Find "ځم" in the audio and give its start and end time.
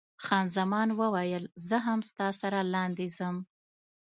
3.17-3.37